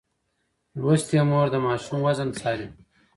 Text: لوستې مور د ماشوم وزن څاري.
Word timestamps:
لوستې 0.79 1.19
مور 1.29 1.47
د 1.51 1.55
ماشوم 1.65 1.99
وزن 2.07 2.29
څاري. 2.37 2.67